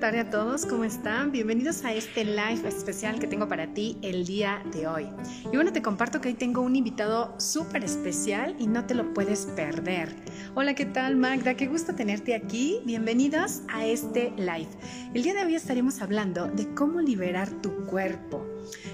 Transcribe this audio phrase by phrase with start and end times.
[0.00, 1.32] tarde a todos, ¿cómo están?
[1.32, 5.06] Bienvenidos a este live especial que tengo para ti el día de hoy.
[5.50, 9.14] Y bueno, te comparto que hoy tengo un invitado súper especial y no te lo
[9.14, 10.14] puedes perder.
[10.54, 11.54] Hola, ¿qué tal Magda?
[11.54, 12.80] Qué gusto tenerte aquí.
[12.84, 14.68] Bienvenidos a este live.
[15.14, 18.44] El día de hoy estaremos hablando de cómo liberar tu cuerpo.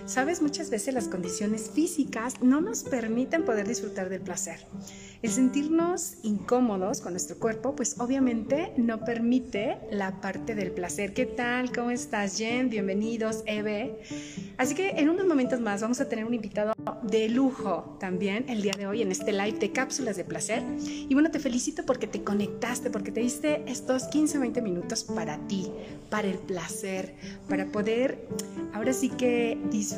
[0.04, 4.58] Sabes, muchas veces las condiciones físicas no nos permiten poder disfrutar del placer.
[5.22, 11.14] El sentirnos incómodos con nuestro cuerpo, pues obviamente no permite la parte del placer.
[11.14, 11.70] ¿Qué tal?
[11.70, 12.68] ¿Cómo estás, Jen?
[12.68, 14.00] Bienvenidos, Eve.
[14.58, 16.72] Así que en unos momentos más vamos a tener un invitado
[17.04, 20.64] de lujo también el día de hoy en este live de cápsulas de placer.
[20.80, 25.04] Y bueno, te felicito porque te conectaste, porque te diste estos 15 o 20 minutos
[25.04, 25.70] para ti,
[26.10, 27.14] para el placer,
[27.48, 28.26] para poder
[28.72, 29.91] ahora sí que disfrutar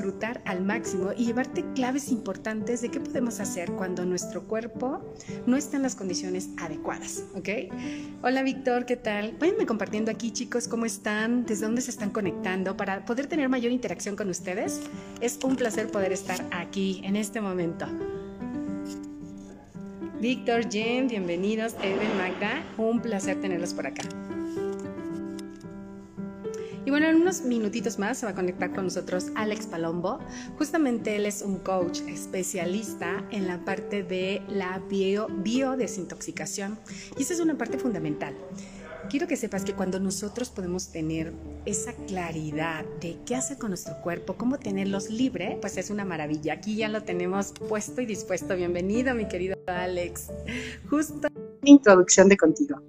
[0.44, 5.02] al máximo y llevarte claves importantes de qué podemos hacer cuando nuestro cuerpo
[5.46, 7.48] no está en las condiciones adecuadas, ¿ok?
[8.22, 9.36] Hola Víctor, ¿qué tal?
[9.38, 13.72] Váyanme compartiendo aquí chicos cómo están, desde dónde se están conectando para poder tener mayor
[13.72, 14.80] interacción con ustedes.
[15.20, 17.86] Es un placer poder estar aquí en este momento.
[20.20, 24.02] Víctor, Jen, bienvenidos, Evan, Magda, un placer tenerlos por acá.
[26.94, 30.20] Bueno, en unos minutitos más se va a conectar con nosotros Alex Palombo.
[30.58, 36.78] Justamente él es un coach especialista en la parte de la bio, biodesintoxicación.
[37.18, 38.36] Y esa es una parte fundamental.
[39.10, 41.32] Quiero que sepas que cuando nosotros podemos tener
[41.64, 46.52] esa claridad de qué hacer con nuestro cuerpo, cómo tenerlos libre, pues es una maravilla.
[46.52, 48.54] Aquí ya lo tenemos puesto y dispuesto.
[48.54, 50.30] Bienvenido, mi querido Alex.
[50.88, 51.26] Justo
[51.64, 52.80] introducción de contigo.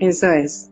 [0.00, 0.71] Eso es.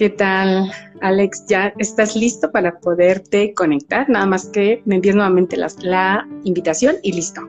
[0.00, 1.44] ¿Qué tal, Alex?
[1.46, 4.08] ¿Ya estás listo para poderte conectar?
[4.08, 7.42] Nada más que me envíes nuevamente la, invitación y listo.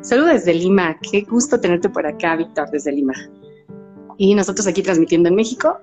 [0.00, 0.98] Saludos desde Lima.
[1.02, 3.12] Qué gusto tenerte por acá, Víctor, desde Lima.
[4.16, 5.78] Y nosotros aquí transmitiendo en México.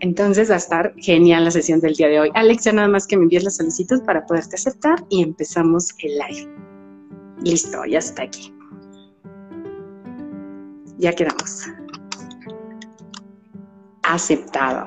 [0.00, 2.30] Entonces va a estar genial la sesión del día de hoy.
[2.34, 6.12] Alex, ya nada más que me envíes la solicitud para poderte aceptar y empezamos el
[6.18, 6.54] live.
[7.42, 8.52] Listo, ya está aquí.
[10.98, 11.70] Ya quedamos
[14.14, 14.86] aceptado.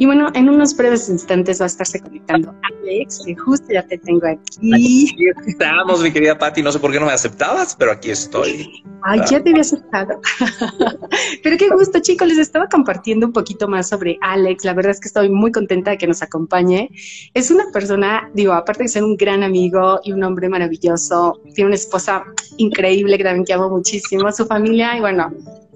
[0.00, 3.98] Y bueno, en unos breves instantes va a estarse conectando Alex, que justo ya te
[3.98, 5.10] tengo aquí.
[5.12, 6.62] Aquí estamos, mi querida Patti.
[6.62, 8.82] No sé por qué no me aceptabas, pero aquí estoy.
[9.02, 10.20] Ay, ya te había aceptado.
[11.42, 12.28] pero qué gusto, chicos.
[12.28, 14.64] Les estaba compartiendo un poquito más sobre Alex.
[14.64, 16.90] La verdad es que estoy muy contenta de que nos acompañe.
[17.34, 21.68] Es una persona, digo, aparte de ser un gran amigo y un hombre maravilloso, tiene
[21.68, 22.24] una esposa
[22.56, 25.30] increíble que también que amo muchísimo, su familia y bueno,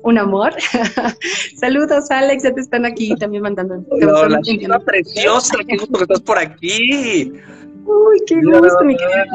[0.05, 0.53] un amor.
[1.57, 3.85] Saludos, Alex, ya te están aquí también mandando.
[3.91, 7.33] Hola, chica preciosa, qué gusto que estás por aquí.
[7.85, 9.27] Uy, qué gusto, mi querida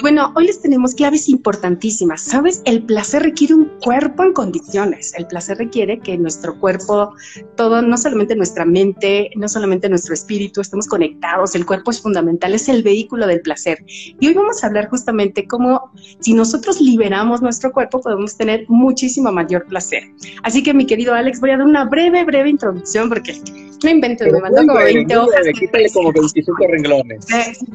[0.00, 2.22] bueno, hoy les tenemos claves importantísimas.
[2.22, 2.62] ¿Sabes?
[2.64, 5.12] El placer requiere un cuerpo en condiciones.
[5.16, 7.14] El placer requiere que nuestro cuerpo,
[7.56, 11.54] todo, no solamente nuestra mente, no solamente nuestro espíritu, estemos conectados.
[11.54, 13.84] El cuerpo es fundamental, es el vehículo del placer.
[13.86, 19.30] Y hoy vamos a hablar justamente cómo si nosotros liberamos nuestro cuerpo podemos tener muchísimo
[19.32, 20.02] mayor placer.
[20.42, 23.34] Así que mi querido Alex, voy a dar una breve, breve introducción porque
[23.82, 25.46] no invento, me mandó como 20 hojas.
[25.92, 27.26] como 25 renglones.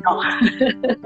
[0.03, 0.19] No.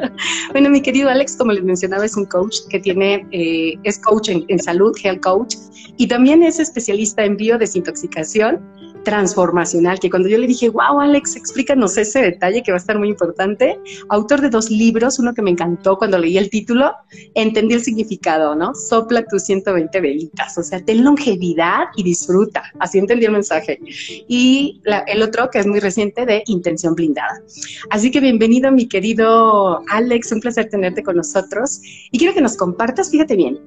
[0.51, 4.29] bueno, mi querido Alex, como les mencionaba, es un coach que tiene, eh, es coach
[4.29, 5.55] en, en, salud, health coach,
[5.97, 8.59] y también es especialista en biodesintoxicación
[9.03, 12.97] transformacional, que cuando yo le dije, wow, Alex, explícanos ese detalle que va a estar
[12.97, 13.79] muy importante,
[14.09, 16.93] autor de dos libros, uno que me encantó cuando leí el título,
[17.33, 18.73] entendí el significado, ¿no?
[18.75, 23.79] Sopla tus 120 velitas, o sea, ten longevidad y disfruta, así entendí el mensaje.
[24.27, 27.41] Y la, el otro, que es muy reciente, de intención blindada.
[27.89, 31.81] Así que bienvenido, mi querido Alex, un placer tenerte con nosotros.
[32.11, 33.59] Y quiero que nos compartas, fíjate bien,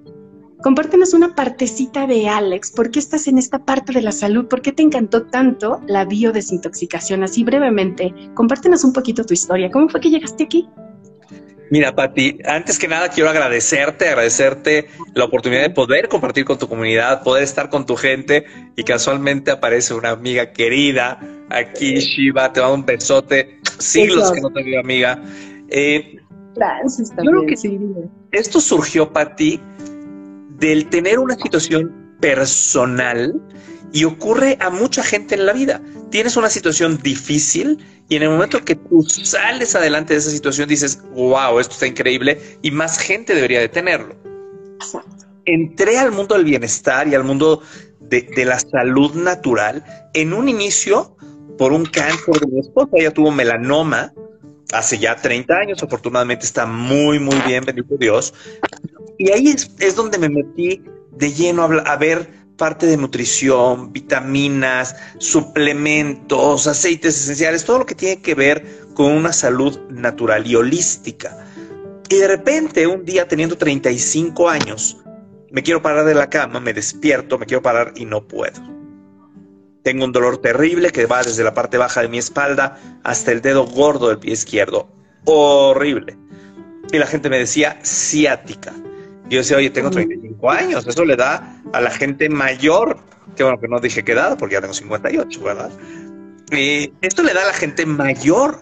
[0.65, 2.71] Compártenos una partecita de Alex.
[2.71, 4.47] ¿Por qué estás en esta parte de la salud?
[4.47, 7.23] ¿Por qué te encantó tanto la biodesintoxicación?
[7.23, 9.71] Así brevemente, compártenos un poquito tu historia.
[9.71, 10.67] ¿Cómo fue que llegaste aquí?
[11.71, 16.67] Mira, Pati, antes que nada quiero agradecerte, agradecerte la oportunidad de poder compartir con tu
[16.67, 22.62] comunidad, poder estar con tu gente y casualmente aparece una amiga querida aquí, Shiva, te
[22.62, 25.23] mando un besote, siglos que no te veo amiga.
[25.69, 26.17] Eh,
[26.56, 27.79] Gracias, yo creo que sí.
[28.31, 29.61] esto surgió, Pati,
[30.59, 33.35] del tener una situación personal
[33.93, 35.81] y ocurre a mucha gente en la vida.
[36.11, 40.69] Tienes una situación difícil y en el momento que tú sales adelante de esa situación
[40.69, 44.17] dices, wow, esto está increíble y más gente debería de tenerlo.
[45.45, 47.62] Entré al mundo del bienestar y al mundo
[48.00, 49.85] de, de la salud natural
[50.15, 51.17] en un inicio
[51.59, 52.91] por un cáncer de mi esposa.
[52.95, 54.12] Ella tuvo melanoma
[54.73, 58.35] hace ya 30 años, afortunadamente está muy, muy bien, bendito Dios.
[59.19, 60.82] Y ahí es, donde me metí
[61.12, 68.22] de lleno a, ver parte de nutrición, vitaminas, suplementos, aceites esenciales, todo lo que tiene
[68.22, 68.64] que ver
[68.94, 71.46] con una salud natural y holística.
[72.08, 74.99] Y de repente, un día teniendo 35 años,
[75.50, 78.61] me quiero parar de la cama, me despierto, me quiero parar y no puedo.
[79.84, 83.43] Tengo un dolor terrible que va desde la parte baja de mi espalda hasta el
[83.43, 84.88] dedo gordo del pie izquierdo.
[85.26, 86.16] Horrible.
[86.90, 88.72] Y la gente me decía ciática.
[89.35, 92.99] Yo decía, oye, tengo 35 años, eso le da a la gente mayor,
[93.37, 95.71] que bueno, que no dije qué edad, porque ya tengo 58, ¿verdad?
[96.53, 98.61] Y esto le da a la gente mayor.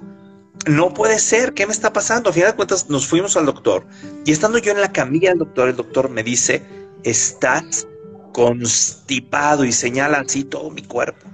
[0.67, 2.31] No puede ser, ¿qué me está pasando?
[2.31, 3.85] A final de cuentas, nos fuimos al doctor
[4.25, 6.63] y estando yo en la camilla del doctor, el doctor me dice,
[7.03, 7.89] estás
[8.33, 11.27] constipado y señala así todo mi cuerpo.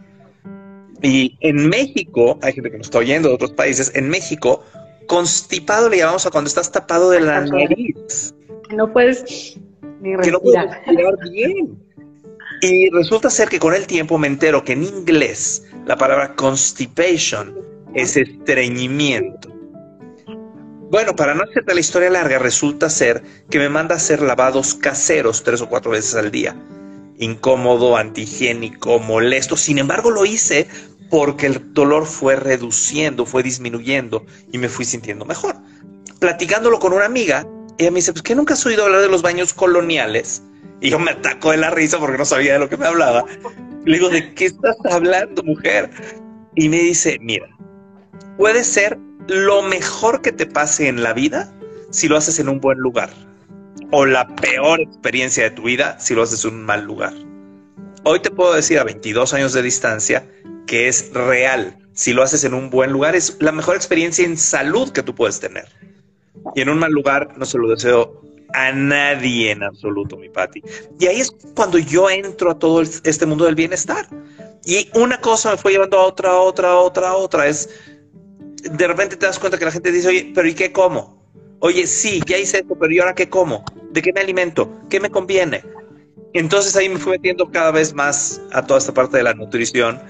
[1.02, 4.64] Y en México, hay gente que nos está oyendo de otros países, en México,
[5.06, 8.35] constipado le llamamos a cuando estás tapado de la nariz
[8.76, 9.58] no puedes
[10.00, 10.82] ni respirar.
[10.84, 11.78] Que no respirar bien.
[12.60, 17.54] Y resulta ser que con el tiempo me entero que en inglés la palabra constipation
[17.94, 19.54] es estreñimiento.
[20.90, 24.74] Bueno, para no hacerte la historia larga, resulta ser que me manda a hacer lavados
[24.74, 26.56] caseros tres o cuatro veces al día.
[27.18, 29.56] Incómodo, antihigiénico, molesto.
[29.56, 30.66] Sin embargo, lo hice
[31.10, 35.56] porque el dolor fue reduciendo, fue disminuyendo y me fui sintiendo mejor.
[36.20, 37.46] Platicándolo con una amiga,
[37.78, 40.42] ella me dice, pues que nunca has oído hablar de los baños coloniales.
[40.80, 43.25] Y yo me ataco de la risa porque no sabía de lo que me hablaba.
[43.84, 45.90] Le digo, ¿de qué estás hablando, mujer?
[46.56, 47.48] Y me dice, mira,
[48.36, 48.98] puede ser
[49.28, 51.52] lo mejor que te pase en la vida
[51.90, 53.10] si lo haces en un buen lugar.
[53.90, 57.14] O la peor experiencia de tu vida si lo haces en un mal lugar.
[58.04, 60.28] Hoy te puedo decir a 22 años de distancia
[60.66, 61.78] que es real.
[61.94, 65.14] Si lo haces en un buen lugar, es la mejor experiencia en salud que tú
[65.14, 65.66] puedes tener.
[66.54, 68.22] Y en un mal lugar no se lo deseo
[68.54, 70.62] a nadie en absoluto, mi Patti.
[70.98, 74.08] Y ahí es cuando yo entro a todo este mundo del bienestar.
[74.64, 77.46] Y una cosa me fue llevando a otra, a otra, a otra, a otra.
[77.46, 77.68] Es,
[78.62, 81.18] de repente te das cuenta que la gente dice, oye, pero ¿y qué como?
[81.60, 83.64] Oye, sí, ya hice esto, pero ¿y ahora qué como?
[83.90, 84.70] ¿De qué me alimento?
[84.88, 85.62] ¿Qué me conviene?
[86.34, 90.00] Entonces ahí me fui metiendo cada vez más a toda esta parte de la nutrición.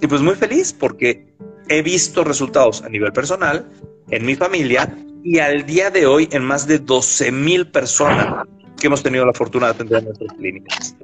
[0.00, 1.32] Y pues muy feliz porque
[1.68, 3.68] he visto resultados a nivel personal,
[4.10, 8.46] en mi familia y al día de hoy en más de 12 mil personas
[8.80, 10.96] que hemos tenido la fortuna de atender en nuestras clínicas.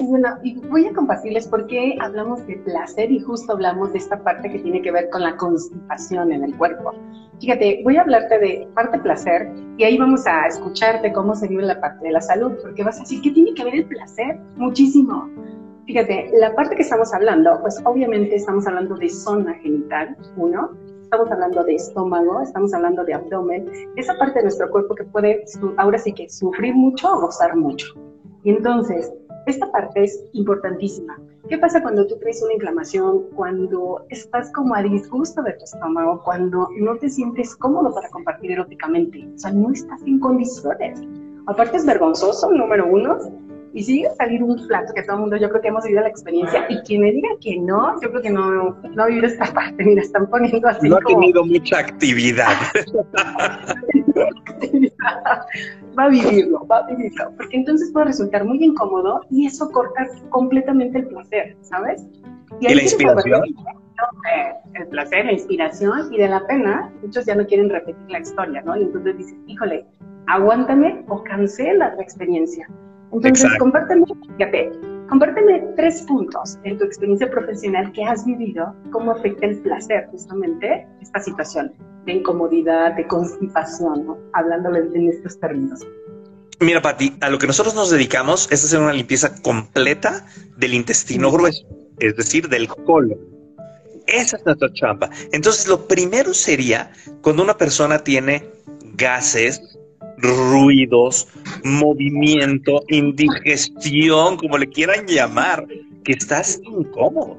[0.00, 3.98] Y bueno, y voy a compartirles por qué hablamos de placer y justo hablamos de
[3.98, 6.92] esta parte que tiene que ver con la constipación en el cuerpo.
[7.40, 11.62] Fíjate, voy a hablarte de parte placer y ahí vamos a escucharte cómo se vive
[11.62, 14.38] la parte de la salud, porque vas a decir, ¿qué tiene que ver el placer?
[14.56, 15.28] Muchísimo.
[15.86, 20.70] Fíjate, la parte que estamos hablando, pues obviamente estamos hablando de zona genital, uno,
[21.10, 25.44] estamos hablando de estómago, estamos hablando de abdomen, esa parte de nuestro cuerpo que puede
[25.76, 27.94] ahora sí que sufrir mucho o gozar mucho.
[28.44, 29.12] Y entonces,
[29.46, 31.20] esta parte es importantísima.
[31.48, 36.22] ¿Qué pasa cuando tú traes una inflamación, cuando estás como a disgusto de tu estómago,
[36.22, 39.28] cuando no te sientes cómodo para compartir eróticamente?
[39.34, 41.02] O sea, no estás en condiciones.
[41.46, 43.18] Aparte es vergonzoso, número uno,
[43.72, 46.02] y sigue a salir un plato que todo el mundo, yo creo que hemos vivido
[46.02, 49.26] la experiencia, y quien me diga que no, yo creo que no, no ha vivido
[49.26, 50.88] esta parte, mira, están poniendo así.
[50.88, 52.54] No ha tenido mucha actividad.
[55.98, 60.06] va a vivirlo, va a vivirlo, porque entonces puede resultar muy incómodo y eso corta
[60.30, 62.06] completamente el placer, ¿sabes?
[62.60, 63.42] Y, la inspiración.
[64.74, 68.62] El placer, la inspiración y de la pena, muchos ya no quieren repetir la historia,
[68.62, 68.76] ¿no?
[68.76, 69.84] Y entonces dicen, híjole,
[70.26, 72.68] aguántame o cancela la experiencia.
[73.12, 74.06] Entonces, compárteme,
[74.38, 74.70] fíjate,
[75.08, 80.86] compárteme tres puntos en tu experiencia profesional que has vivido, cómo afecta el placer justamente
[81.00, 81.72] esta situación
[82.06, 84.18] de incomodidad, de constipación, ¿no?
[84.32, 85.80] hablándole en estos términos.
[86.60, 90.26] Mira, Pati, a lo que nosotros nos dedicamos es hacer una limpieza completa
[90.56, 91.66] del intestino grueso,
[91.98, 93.18] es decir, del colon.
[94.06, 95.08] Esa es nuestra chamba.
[95.32, 98.50] Entonces, lo primero sería cuando una persona tiene
[98.94, 99.78] gases,
[100.20, 101.28] ruidos,
[101.64, 105.66] movimiento, indigestión, como le quieran llamar,
[106.04, 107.36] que estás incómodo.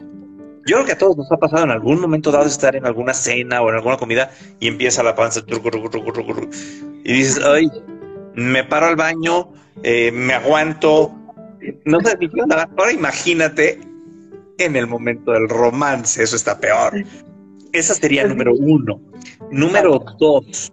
[0.67, 3.13] Yo creo que a todos nos ha pasado en algún momento dado estar en alguna
[3.13, 5.41] cena o en alguna comida y empieza la panza
[7.03, 7.69] y dices, ay,
[8.35, 9.49] me paro al baño,
[9.81, 11.11] eh, me aguanto,
[11.85, 12.41] no sé ni qué
[12.77, 13.79] Ahora imagínate
[14.59, 16.93] en el momento del romance, eso está peor.
[17.73, 19.01] Esa sería número uno.
[19.49, 20.71] Número dos,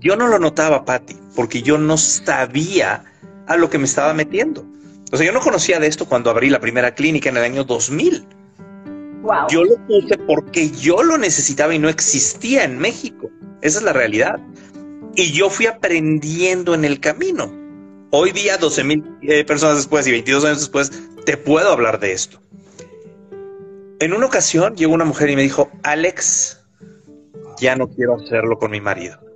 [0.00, 3.04] yo no lo notaba, Patti, porque yo no sabía
[3.46, 4.64] a lo que me estaba metiendo.
[5.10, 7.64] O sea, yo no conocía de esto cuando abrí la primera clínica en el año
[7.64, 8.26] 2000.
[9.22, 9.34] Wow.
[9.50, 13.30] Yo lo puse porque yo lo necesitaba y no existía en México.
[13.62, 14.38] Esa es la realidad.
[15.16, 17.52] Y yo fui aprendiendo en el camino.
[18.10, 20.92] Hoy día, 12 mil eh, personas después y 22 años después,
[21.24, 22.40] te puedo hablar de esto.
[24.00, 26.60] En una ocasión llegó una mujer y me dijo, Alex,
[27.60, 29.27] ya no quiero hacerlo con mi marido.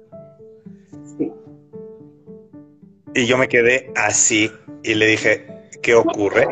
[3.14, 4.50] Y yo me quedé así
[4.82, 5.46] y le dije,
[5.82, 6.46] ¿qué ocurre?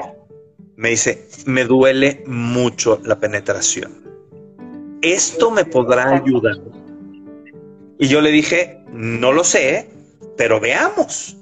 [0.76, 3.92] Me dice, me duele mucho la penetración.
[5.02, 6.56] ¿Esto me podrá ayudar?
[7.98, 9.88] Y yo le dije, no lo sé,
[10.36, 11.36] pero veamos.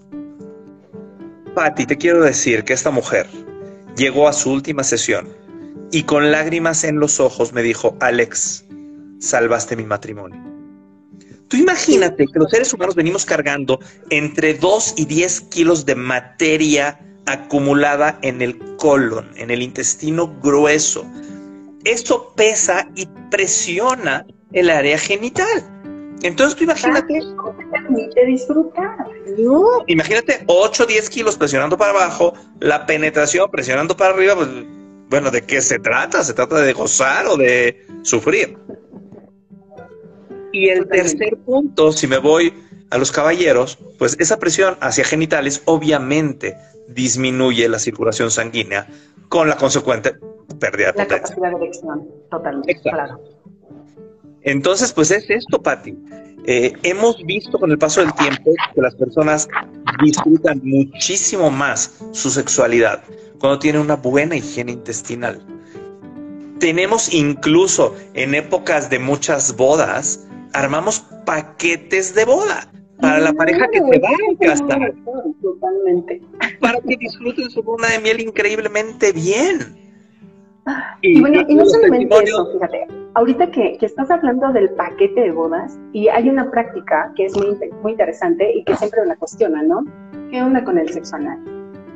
[1.55, 3.27] Patti, te quiero decir que esta mujer
[3.97, 5.29] llegó a su última sesión
[5.91, 8.65] y con lágrimas en los ojos me dijo, Alex,
[9.19, 10.41] salvaste mi matrimonio.
[11.49, 17.01] Tú imagínate que los seres humanos venimos cargando entre 2 y 10 kilos de materia
[17.27, 21.07] acumulada en el colon, en el intestino grueso.
[21.85, 25.47] Esto pesa y presiona el área genital.
[26.23, 27.21] Entonces tú imagínate...
[27.71, 28.97] permite disfrutar.
[29.87, 34.49] imagínate 8 o 10 kilos presionando para abajo, la penetración presionando para arriba, pues,
[35.09, 36.25] bueno, ¿de qué se trata?
[36.25, 38.59] ¿Se trata de gozar o de sufrir?
[40.53, 42.53] Y el tercer punto, si me voy
[42.91, 46.57] a los caballeros, pues esa presión hacia genitales obviamente
[46.89, 48.87] disminuye la circulación sanguínea
[49.29, 50.15] con la consecuente
[50.59, 53.21] pérdida de la capacidad de erección, totalmente, claro.
[54.43, 55.95] Entonces, pues es esto, Patti.
[56.47, 59.47] Eh, hemos visto con el paso del tiempo que las personas
[60.03, 63.03] disfrutan muchísimo más su sexualidad
[63.39, 65.45] cuando tienen una buena higiene intestinal.
[66.59, 73.79] Tenemos incluso en épocas de muchas bodas, armamos paquetes de boda para la pareja que
[73.79, 74.95] se va a casar.
[75.41, 76.23] Totalmente.
[76.61, 79.77] Para que disfruten su luna de miel increíblemente bien.
[81.01, 85.31] Y, bueno, y no solamente eso, fíjate, ahorita que, que, estás hablando del paquete de
[85.31, 89.63] bodas, y hay una práctica que es muy, muy interesante y que siempre la cuestiona,
[89.63, 89.85] ¿no?
[90.31, 91.39] ¿Qué onda con el sexo anal?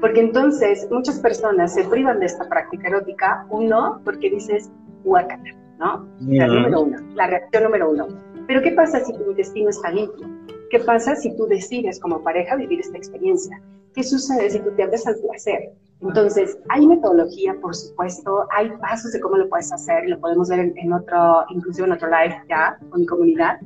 [0.00, 4.70] Porque entonces muchas personas se privan de esta práctica erótica, uno, porque dices,
[5.04, 5.42] guacala,
[5.78, 6.08] ¿no?
[6.20, 10.28] La número uno, la reacción número uno pero ¿qué pasa si tu intestino está limpio?
[10.68, 13.58] ¿Qué pasa si tú decides como pareja vivir esta experiencia?
[13.94, 15.70] ¿Qué sucede si tú te abres al placer?
[16.02, 20.70] Entonces, hay metodología, por supuesto, hay pasos de cómo lo puedes hacer, lo podemos ver
[20.76, 23.58] en, otro, inclusive en otro live ya con mi comunidad,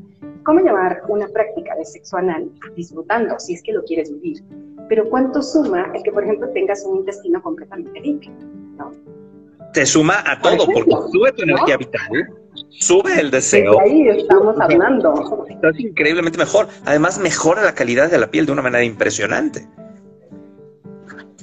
[0.45, 4.45] cómo llevar una práctica de sexo anal disfrutando, si es que lo quieres vivir.
[4.89, 8.31] Pero ¿cuánto suma el que, por ejemplo, tengas un intestino completamente limpio?
[8.79, 8.93] ¿no?
[9.73, 12.29] Te suma a todo, porque sube tu energía vital,
[12.81, 13.81] sube el deseo.
[13.81, 15.47] ahí estamos hablando.
[15.49, 16.69] Estás increíblemente mejor.
[16.85, 19.67] Además, mejora la calidad de la piel de una manera impresionante.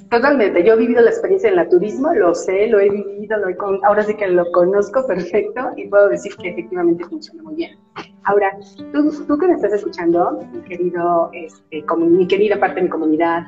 [0.09, 0.63] Totalmente.
[0.63, 3.47] Yo he vivido la experiencia en la turismo, lo sé, lo he vivido, lo
[3.83, 7.79] ahora sí que lo conozco perfecto y puedo decir que efectivamente funciona muy bien.
[8.25, 8.55] Ahora,
[8.91, 12.89] tú, tú que me estás escuchando, mi querido, este, como, mi querida parte de mi
[12.89, 13.43] comunidad,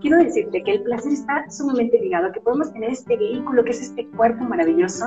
[0.00, 3.80] quiero decirte que el placer está sumamente ligado que podemos tener este vehículo que es
[3.80, 5.06] este cuerpo maravilloso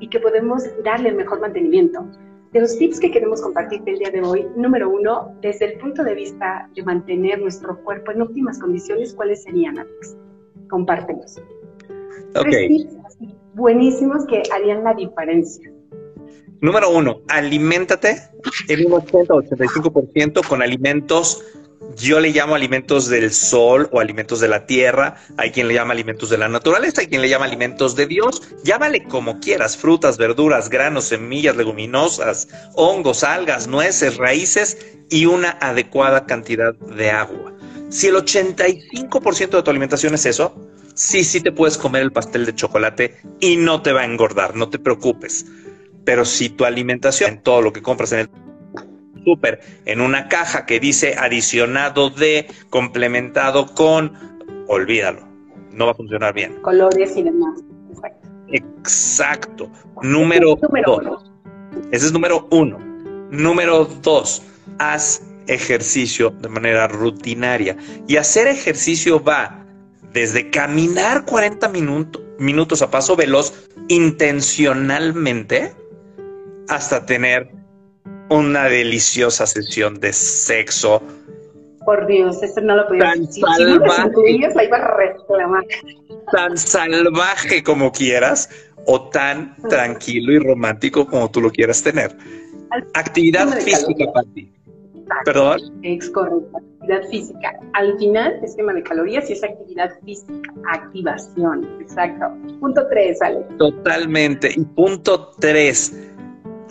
[0.00, 2.06] y que podemos darle el mejor mantenimiento.
[2.52, 6.02] De los tips que queremos compartirte el día de hoy, número uno, desde el punto
[6.02, 10.16] de vista de mantener nuestro cuerpo en óptimas condiciones, ¿cuáles serían, Alex?
[10.68, 11.40] Compártenos.
[12.34, 12.68] Okay.
[12.68, 15.70] Tres tips buenísimos que harían la diferencia.
[16.60, 18.16] Número uno, aliméntate
[18.68, 21.42] en un 80-85% con alimentos
[21.96, 25.92] yo le llamo alimentos del sol o alimentos de la tierra, hay quien le llama
[25.92, 30.18] alimentos de la naturaleza, hay quien le llama alimentos de Dios, llámale como quieras, frutas,
[30.18, 37.54] verduras, granos, semillas, leguminosas, hongos, algas, nueces, raíces y una adecuada cantidad de agua.
[37.88, 40.54] Si el 85% de tu alimentación es eso,
[40.94, 44.54] sí, sí te puedes comer el pastel de chocolate y no te va a engordar,
[44.54, 45.46] no te preocupes.
[46.04, 48.30] Pero si tu alimentación, todo lo que compras en el
[49.24, 54.12] súper en una caja que dice adicionado de, complementado con,
[54.68, 55.26] olvídalo,
[55.72, 56.60] no va a funcionar bien.
[56.62, 57.60] Colores y demás.
[58.48, 59.70] Exacto.
[60.02, 61.30] Número, dos.
[61.92, 62.78] Ese es número uno.
[63.30, 64.42] Número dos,
[64.78, 67.76] haz ejercicio de manera rutinaria.
[68.08, 69.64] Y hacer ejercicio va
[70.12, 75.72] desde caminar 40 minutos, minutos a paso veloz intencionalmente
[76.68, 77.50] hasta tener
[78.30, 81.02] una deliciosa sesión de sexo.
[81.84, 85.64] Por Dios, eso no lo podía tan Salvaje, la iba a reclamar.
[86.30, 88.48] Tan salvaje como quieras
[88.86, 92.16] o tan tranquilo y romántico como tú lo quieras tener.
[92.94, 94.52] Actividad física, Pati.
[95.24, 95.60] ¿Perdón?
[95.82, 97.58] Es correcto, actividad física.
[97.72, 102.26] Al final, esquema de calorías y es actividad física, activación, exacto.
[102.60, 103.40] Punto tres, Ale.
[103.58, 104.52] Totalmente.
[104.54, 106.09] Y punto tres,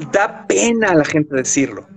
[0.06, 1.88] da pena a la gente decirlo.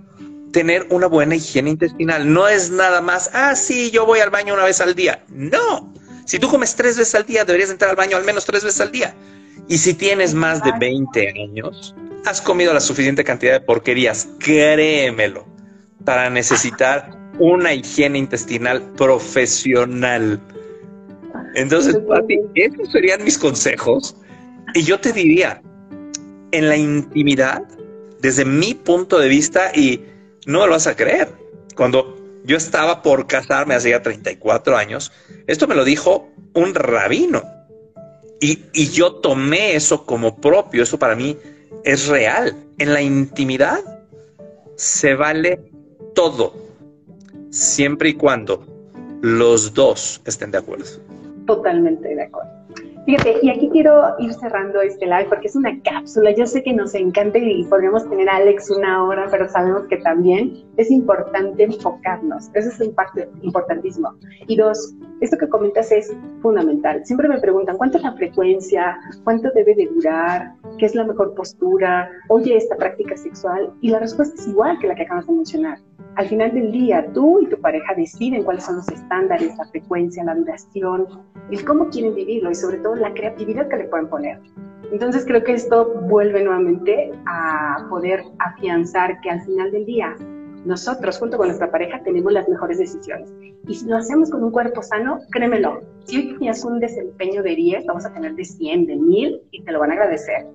[0.51, 2.31] tener una buena higiene intestinal.
[2.31, 5.23] No es nada más, ah, sí, yo voy al baño una vez al día.
[5.29, 5.91] No.
[6.25, 8.79] Si tú comes tres veces al día, deberías entrar al baño al menos tres veces
[8.79, 9.15] al día.
[9.67, 11.95] Y si tienes más de 20 años,
[12.25, 15.45] has comido la suficiente cantidad de porquerías, créemelo,
[16.05, 20.39] para necesitar una higiene intestinal profesional.
[21.55, 24.15] Entonces, Pati, esos serían mis consejos.
[24.75, 25.61] Y yo te diría,
[26.51, 27.63] en la intimidad,
[28.23, 30.05] desde mi punto de vista, y
[30.47, 31.27] no me lo vas a creer,
[31.75, 32.15] cuando
[32.45, 35.11] yo estaba por casarme hace ya 34 años,
[35.45, 37.43] esto me lo dijo un rabino.
[38.39, 41.37] Y, y yo tomé eso como propio, eso para mí
[41.83, 42.55] es real.
[42.77, 43.79] En la intimidad
[44.77, 45.59] se vale
[46.15, 46.53] todo,
[47.49, 48.65] siempre y cuando
[49.21, 50.85] los dos estén de acuerdo.
[51.45, 52.52] Totalmente de acuerdo.
[53.05, 56.31] Fíjate, y aquí quiero ir cerrando este live porque es una cápsula.
[56.31, 59.97] Yo sé que nos encanta y podríamos tener a Alex una hora, pero sabemos que
[59.97, 62.49] también es importante enfocarnos.
[62.53, 64.13] Eso es un parte importantísimo.
[64.47, 67.05] Y dos, esto que comentas es fundamental.
[67.05, 71.33] Siempre me preguntan cuánto es la frecuencia, cuánto debe de durar, qué es la mejor
[71.33, 73.71] postura, oye, esta práctica sexual.
[73.81, 75.79] Y la respuesta es igual que la que acabas de mencionar.
[76.15, 80.23] Al final del día, tú y tu pareja deciden cuáles son los estándares, la frecuencia,
[80.23, 81.07] la duración,
[81.49, 84.39] el cómo quieren vivirlo y sobre todo la creatividad que le pueden poner.
[84.91, 90.15] Entonces creo que esto vuelve nuevamente a poder afianzar que al final del día
[90.65, 93.31] nosotros junto con nuestra pareja tenemos las mejores decisiones.
[93.67, 97.55] Y si lo hacemos con un cuerpo sano, créemelo, si hoy tenías un desempeño de
[97.55, 100.45] 10, vamos a tener de 100, de 1000 y te lo van a agradecer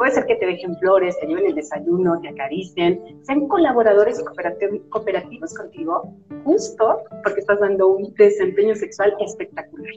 [0.00, 4.88] puede ser que te dejen flores, te lleven el desayuno, te acaricien, sean colaboradores y
[4.88, 6.14] cooperativos contigo,
[6.44, 9.92] justo porque estás dando un desempeño sexual espectacular.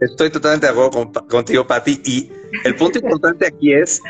[0.00, 2.30] Estoy totalmente de acuerdo contigo, Patti, y
[2.64, 4.02] el punto importante aquí es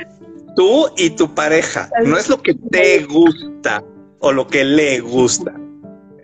[0.56, 1.88] tú y tu pareja.
[2.04, 3.84] No es lo que te gusta
[4.18, 5.54] o lo que le gusta.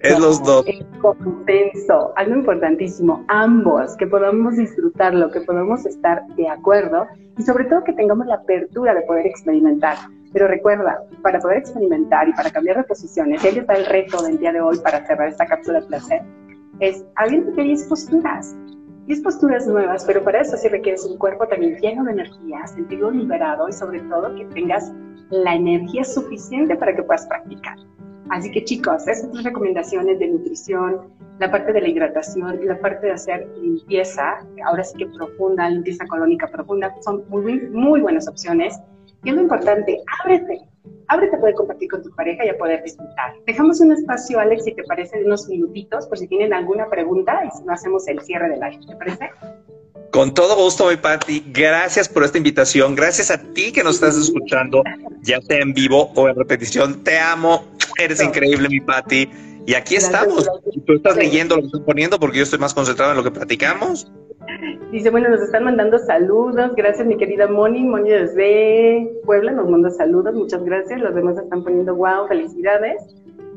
[0.01, 0.67] Es los dos.
[0.67, 7.07] El consenso, algo importantísimo, ambos, que podamos disfrutarlo, que podamos estar de acuerdo
[7.39, 9.97] y sobre todo que tengamos la apertura de poder experimentar.
[10.33, 14.23] Pero recuerda, para poder experimentar y para cambiar de posiciones, y ahí está el reto
[14.23, 16.23] del día de hoy para cerrar esta cápsula de placer,
[16.81, 18.57] es abrirte 10 posturas,
[19.07, 23.11] 10 posturas nuevas, pero para eso sí requieres un cuerpo también lleno de energía, sentido
[23.11, 24.93] liberado y sobre todo que tengas
[25.31, 27.77] la energía suficiente para que puedas practicar.
[28.31, 32.79] Así que chicos, esas tres recomendaciones de nutrición, la parte de la hidratación y la
[32.79, 38.29] parte de hacer limpieza, ahora sí que profunda, limpieza colónica profunda, son muy, muy buenas
[38.29, 38.79] opciones.
[39.25, 40.61] Y es lo importante, ábrete,
[41.13, 43.35] ábrete a poder compartir con tu pareja y a poder disfrutar.
[43.47, 47.43] Dejamos un espacio, Alex, si te parece, de unos minutitos, por si tienen alguna pregunta
[47.45, 49.31] y si no hacemos el cierre del live, ¿te parece?
[50.11, 51.45] Con todo gusto, mi Patti.
[51.53, 52.95] Gracias por esta invitación.
[52.95, 54.83] Gracias a ti que nos estás escuchando,
[55.23, 57.03] ya sea en vivo o en repetición.
[57.03, 57.65] Te amo.
[57.99, 59.29] Eres increíble, mi Patti.
[59.67, 60.49] Y aquí estamos.
[60.87, 63.31] Tú estás leyendo lo que estoy poniendo porque yo estoy más concentrado en lo que
[63.31, 64.13] platicamos.
[64.91, 66.75] Dice, bueno, nos están mandando saludos.
[66.77, 67.85] Gracias, mi querida Moni.
[67.85, 70.35] Moni desde Puebla nos manda saludos.
[70.35, 71.01] Muchas gracias.
[71.01, 73.03] Los demás están poniendo wow, felicidades.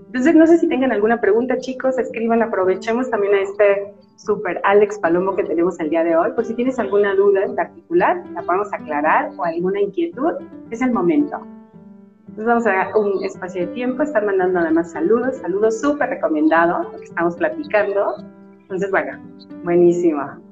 [0.08, 1.97] Entonces, no sé si tengan alguna pregunta, chicos.
[1.97, 6.31] Escriban, aprovechemos también a este super Alex Palomo que tenemos el día de hoy.
[6.31, 10.34] Por si tienes alguna duda en particular, la podemos aclarar o alguna inquietud,
[10.71, 11.38] es el momento.
[12.21, 16.91] Entonces vamos a dar un espacio de tiempo, estar mandando además saludos, saludos súper recomendados,
[16.91, 18.15] lo que estamos platicando.
[18.62, 19.19] Entonces, bueno,
[19.63, 20.44] buenísimo.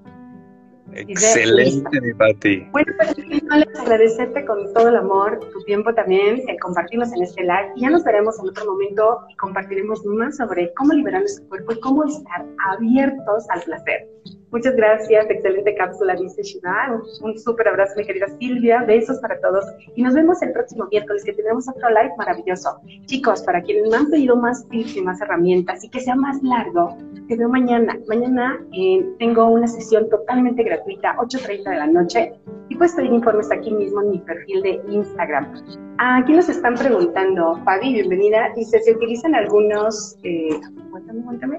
[0.91, 2.67] Excelente, mi Pati.
[2.71, 7.71] Bueno, pues agradecerte con todo el amor, tu tiempo también, el compartirnos en este live.
[7.75, 11.73] Y ya nos veremos en otro momento y compartiremos más sobre cómo liberar nuestro cuerpo
[11.73, 14.07] y cómo estar abiertos al placer.
[14.53, 17.01] Muchas gracias, excelente cápsula, dice Shiva.
[17.23, 18.83] Un, súper abrazo, mi querida Silvia.
[18.83, 19.65] Besos para todos.
[19.95, 22.79] Y nos vemos el próximo miércoles, que tendremos otro live maravilloso.
[23.07, 26.39] Chicos, para quienes me han pedido más tips y más herramientas y que sea más
[26.43, 26.95] largo,
[27.27, 27.97] te veo mañana.
[28.07, 32.33] Mañana eh, tengo una sesión totalmente gratuita, 8.30 de la noche.
[32.69, 35.51] Y puedes pedir informes aquí mismo en mi perfil de Instagram.
[35.97, 38.51] Aquí nos están preguntando, Fabi, bienvenida.
[38.55, 40.59] Dice, ¿se utilizan algunos, eh,
[40.91, 41.57] cuéntame, cuéntame,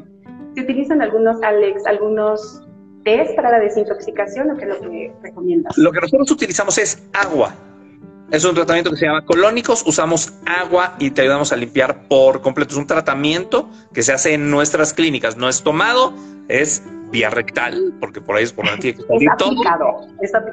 [0.54, 2.64] ¿se utilizan algunos, Alex, algunos
[3.04, 5.76] ¿Es para la desintoxicación o qué es lo que recomiendas?
[5.76, 7.54] Lo que nosotros utilizamos es agua.
[8.30, 9.84] Es un tratamiento que se llama colónicos.
[9.86, 12.72] Usamos agua y te ayudamos a limpiar por completo.
[12.72, 15.36] Es un tratamiento que se hace en nuestras clínicas.
[15.36, 16.14] No es tomado,
[16.48, 19.52] es vía rectal, porque por ahí es por donde tiene que salir todo.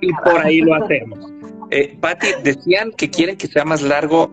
[0.02, 1.20] Y por ahí lo hacemos.
[1.72, 4.30] Eh, Patti, decían que quieren que sea más largo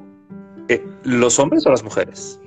[0.69, 2.41] eh, los hombres o las mujeres.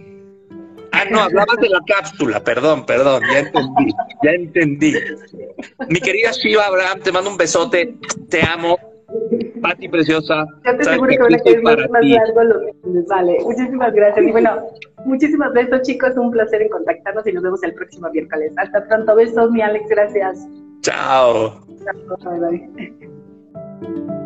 [1.02, 4.94] Ah, no, hablabas de la cápsula, perdón, perdón, ya entendí, ya entendí.
[5.90, 7.96] Mi querida Shiva Abraham, te mando un besote,
[8.30, 8.78] te amo.
[9.62, 10.46] Pati preciosa.
[10.66, 13.38] Yo te aseguro que van a quedar más, más largo lo que les vale.
[13.44, 14.26] Muchísimas gracias.
[14.26, 14.68] Y bueno,
[15.06, 16.16] muchísimas besos, chicos.
[16.16, 18.54] Un placer en contactarnos y nos vemos el próximo miércoles.
[18.58, 19.16] Hasta pronto.
[19.16, 19.86] Besos, mi Alex.
[19.90, 20.48] Gracias.
[20.82, 21.62] Chao.
[21.84, 22.40] Chao.
[22.40, 24.21] Bye, bye.